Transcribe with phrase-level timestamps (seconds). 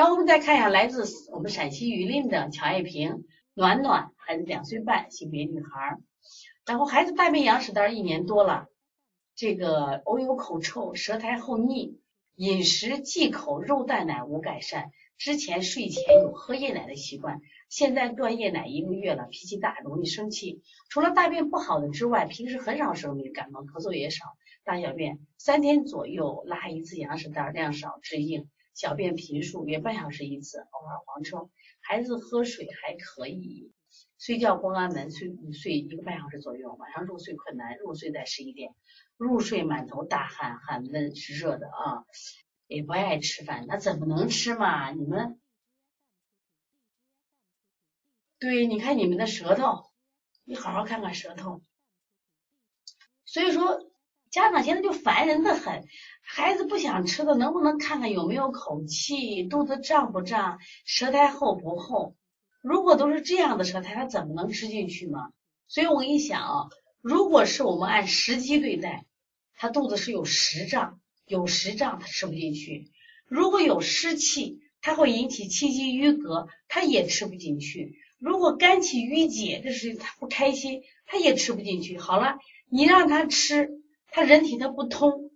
[0.00, 5.98] 然后我们再看一下来自我们陕西榆林的乔爱萍，暖暖，孩子两岁半，性别女孩。
[6.64, 8.68] 然后孩子大便羊屎蛋一年多了，
[9.36, 12.00] 这个偶有口臭，舌苔厚腻，
[12.34, 14.90] 饮食忌口，肉蛋奶无改善。
[15.18, 20.62] 之前睡前有喝夜奶的习惯，现在断夜奶一个月了，脾气大，容易生气。
[20.88, 24.24] 除了大便不好的之外，平时很少生病，感冒咳嗽也少。
[24.64, 31.50] 大小便三天左右拉一次羊屎蛋，量少质硬，小便频数约半小时一次，偶尔黄臭。
[31.80, 33.72] 孩子喝水还可以，
[34.18, 38.74] 睡觉关安门，睡睡一个半小时左右，晚上入睡困难，入睡在十一点，
[39.16, 42.04] 入睡满头大汗，汗闷是热的啊。
[42.66, 44.92] 也不爱吃饭，那怎么能吃嘛？
[44.92, 45.40] 你们，
[48.38, 49.90] 对，你看你们的舌头，
[50.44, 51.64] 你好好看看舌头。
[53.24, 53.89] 所以说，
[54.30, 55.84] 家长现在就烦人的很，
[56.22, 62.14] 孩子不想吃的，能不能看看有没有口气，肚子胀不胀，舌苔厚不厚？
[62.62, 65.30] 如果都是这样的舌苔，他怎么能吃进去嘛？
[65.68, 66.68] 所以我一想啊，
[67.00, 69.04] 如果是我们按时机对待，
[69.56, 71.00] 他肚子是有实胀。
[71.26, 72.90] 有实胀，他吃不进去；
[73.28, 77.98] 如果有湿气，它会引起气机淤隔，他也吃不进去。
[78.18, 81.98] 如果肝气郁结，这是他不开心，他也吃不进去。
[81.98, 83.79] 好了，你让他吃，
[84.12, 85.30] 他人体他不通，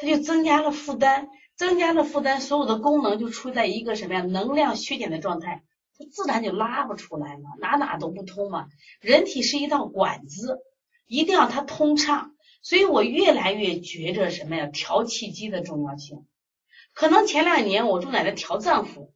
[0.00, 4.22] 他就增加了负担，增加了负担，所有的功能就处在一个什么呀？
[4.22, 5.62] 能量缺减的状态，
[5.96, 8.66] 他自然就拉不出来了，哪哪都不通嘛。
[9.00, 10.58] 人体是一道管子，
[11.06, 12.32] 一定要它通畅。
[12.62, 14.66] 所以我越来越觉着什么呀？
[14.66, 16.26] 调气机的重要性。
[16.92, 19.12] 可能前两年我正在那调脏腑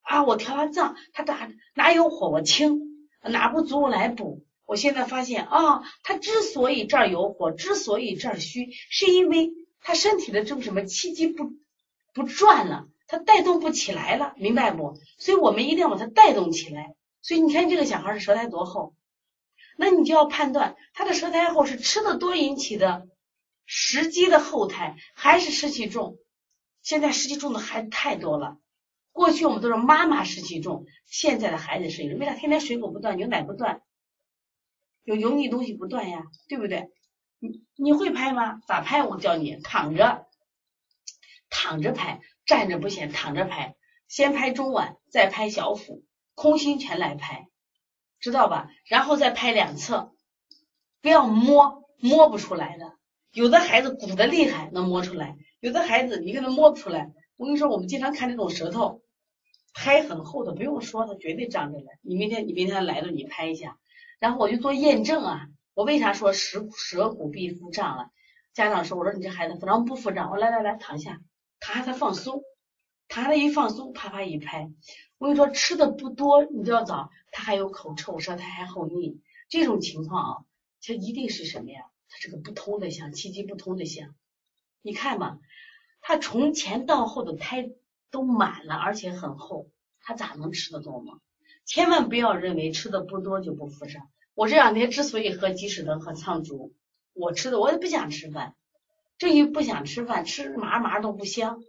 [0.00, 4.44] 啊，我调完脏，他哪哪有火我清，哪不足我来补。
[4.72, 9.50] 我现在发现啊，他之所以这儿有火，之所以这儿虚，是因为
[9.82, 11.52] 他身体的这个什么气机不
[12.14, 14.98] 不转了，他带动不起来了，明白不？
[15.18, 16.94] 所以我们一定要把它带动起来。
[17.20, 18.94] 所以你看这个小孩的舌苔多厚。
[19.76, 23.08] 那你就要判断他的舌苔厚是吃的多引起的
[23.66, 26.16] 食积的后苔，还是湿气重？
[26.82, 28.56] 现在湿气重的孩子太多了。
[29.12, 32.32] 过去我们都是妈妈湿气重，现在的孩子是为啥？
[32.32, 33.82] 天天水果不断，牛奶不断，
[35.04, 36.90] 有油腻东西不断呀，对不对？
[37.38, 38.60] 你你会拍吗？
[38.66, 39.02] 咋拍？
[39.02, 40.26] 我教你，躺着，
[41.50, 43.74] 躺着拍，站着不行，躺着拍，
[44.08, 46.04] 先拍中脘，再拍小腹，
[46.34, 47.48] 空心拳来拍。
[48.20, 48.70] 知道吧？
[48.86, 50.14] 然后再拍两侧，
[51.00, 52.96] 不要摸，摸不出来的。
[53.32, 57.10] 有的孩子鼓的厉害，能摸出来；有的孩子你给他摸不出来。
[57.36, 59.02] 我跟你说，我们经常看这种舌头
[59.74, 61.98] 拍很厚的，不用说，他绝对胀着来。
[62.02, 63.76] 你明天你明天来了，你拍一下，
[64.22, 65.48] 然后我就做验证啊。
[65.74, 68.12] 我为啥说舌舌骨壁腹胀了？
[68.52, 70.30] 家长说，我说你这孩子怎么不腹胀？
[70.30, 71.20] 我来来来，躺下，
[71.58, 72.44] 躺下他放松，
[73.08, 74.70] 躺下他一放松，啪啪一拍。
[75.18, 80.44] 我跟你说，吃的不多，你就要找他还有口臭，舌苔还厚腻，这种情况啊，
[80.80, 81.80] 它一定是什么呀？
[82.08, 84.14] 它是个不通的象，气机不通的象。
[84.82, 85.40] 你看嘛，
[86.00, 87.72] 他从前到后的胎
[88.12, 89.68] 都满了，而且很厚，
[89.98, 91.18] 他咋能吃得多吗？
[91.74, 94.10] 千万不要认为吃的不多就不腹胀。
[94.34, 96.74] 我这两天之所以喝鸡屎藤和苍竹，
[97.14, 98.54] 我吃的我也不想吃饭，
[99.16, 101.62] 正因为不想吃饭，吃麻麻都不香。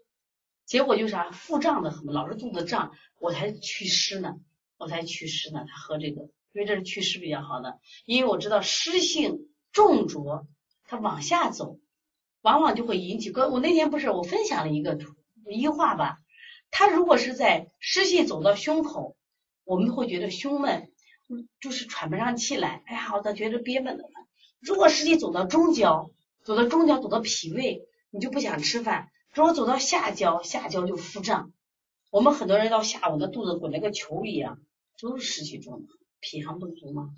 [0.65, 4.35] 结果就啥腹胀的很，老是肚子胀，我才祛湿呢，
[4.77, 5.63] 我才祛湿呢。
[5.65, 7.79] 他喝这个，因为这是祛湿比较好的。
[8.03, 10.45] 因为我知道湿性重浊，
[10.83, 11.79] 它往下走，
[12.41, 13.31] 往往就会引起。
[13.31, 15.15] 我那天不是我分享了一个图
[15.49, 16.17] 一话吧？
[16.71, 19.15] 他如果是在湿气走到胸口，
[19.65, 20.89] 我们会觉得胸闷，
[21.59, 22.83] 就是喘不上气来。
[22.85, 24.11] 哎呀，我咋觉得憋闷的很。
[24.59, 26.11] 如果湿气走到中焦，
[26.43, 27.81] 走到中焦，走到脾胃，
[28.11, 29.09] 你就不想吃饭。
[29.33, 31.51] 如果走到下焦，下焦就腹胀。
[32.11, 34.59] 我们很多人到下午的肚子滚了个球一样，
[35.01, 35.87] 都是湿气重，
[36.19, 37.09] 脾阳不足嘛。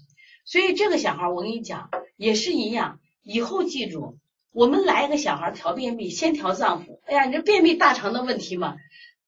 [0.45, 2.99] 所以这个小孩，我跟你讲也是一样。
[3.21, 4.17] 以后记住，
[4.51, 6.99] 我们来一个小孩调便秘，先调脏腑。
[7.05, 8.77] 哎呀，你这便秘大肠的问题嘛，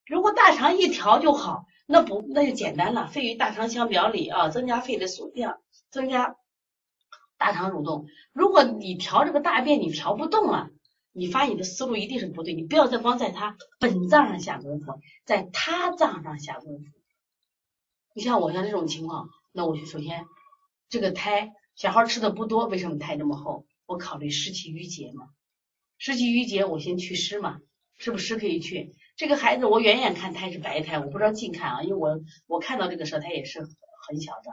[0.05, 3.07] 如果大肠一调就好，那不那就简单了。
[3.07, 6.35] 肺与大肠相表里啊，增加肺的数量，增加
[7.37, 8.05] 大肠蠕动。
[8.33, 10.69] 如果你调这个大便，你调不动了。
[11.13, 16.85] 你发现你的思路一定是不对，你不要再光在他本脏上下功夫，在他脏上下功夫。
[18.13, 20.25] 你像我像这种情况，那我就首先
[20.89, 23.65] 这个胎小孩吃的不多，为什么胎这么厚？
[23.87, 25.29] 我考虑湿气郁结嘛，
[25.97, 27.61] 湿气郁结我先祛湿嘛，
[27.97, 28.93] 是不是湿可以去？
[29.17, 33.59] 这个孩子我远远看胎是白胎，我不知道近看啊，因为我我看到这个舌苔也是
[34.07, 34.51] 很小的，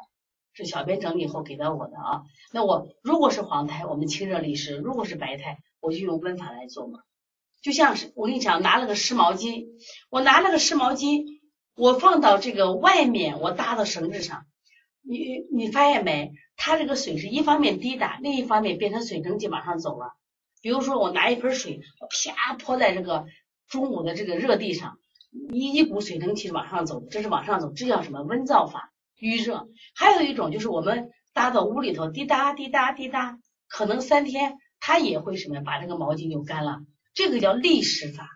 [0.55, 2.23] 是小编整理以后给到我的啊。
[2.53, 5.59] 那我如果是黄胎，我们清热利湿；如果是白胎。
[5.87, 7.01] 我就用温法来做嘛，
[7.61, 9.67] 就像是我跟你讲，拿了个湿毛巾，
[10.09, 11.27] 我拿了个湿毛巾，
[11.77, 14.47] 我放到这个外面，我搭到绳子上，
[15.03, 16.33] 你你发现没？
[16.57, 20.15] 它这个水是一方面滴答，另一方面变成水蒸气往上走了。
[20.63, 21.83] 比如说我拿一盆水，
[22.35, 23.27] 啪泼在这个
[23.69, 24.99] 中午的这个热地上，
[25.53, 28.93] 一一股水蒸气往上走，这是往上走，这叫什么温燥法？
[29.19, 29.69] 预热。
[29.95, 33.39] 还有一种就是我们搭到屋里头，滴答滴答滴答，
[33.69, 36.81] 可能三天它也会什么呀，把这个毛巾就干了。
[37.15, 38.29] 这个叫利湿法，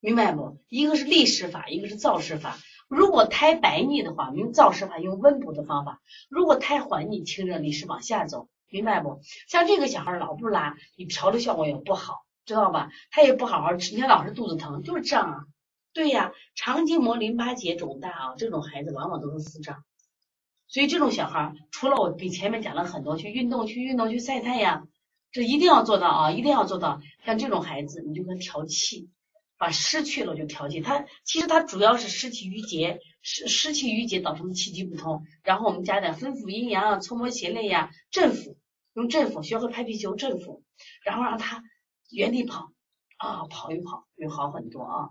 [0.00, 0.58] 明白不？
[0.68, 2.58] 一个是利湿法，一个是燥湿法。
[2.88, 5.98] 如果胎白腻的话，用燥湿法，用温补的方法；
[6.30, 9.20] 如果胎黄腻，清热利湿往下走，明白不？
[9.48, 12.14] 像这个小孩老不拉，你调的效果也不好，
[12.48, 12.90] 知道吧？
[13.10, 15.44] 他也不好好吃，你看老是肚子疼，就是胀啊。
[15.92, 19.84] 对呀，肠筋膜淋巴结肿大啊，这种孩子往往都是腹胀。
[20.66, 24.88] 所以这种小孩，除了我给前面讲了很多，去运动，去运动，去晒太阳。
[25.30, 26.30] 这一定要做到啊！
[26.30, 27.02] 一定要做到。
[27.26, 29.10] 像这种孩子，你就给他调气，
[29.58, 30.80] 把湿去了就调气。
[30.80, 35.26] 他其实他主要是湿气郁结，湿湿气郁结导致气机不通。
[35.42, 38.56] 然后我们加点分府阴阳啊，搓摩胁肋呀，振腹，
[38.94, 40.62] 用振腹，学会拍皮球振腹，
[41.04, 41.62] 然后让他
[42.10, 42.70] 原地跑
[43.18, 45.10] 啊，跑一跑就好很多啊。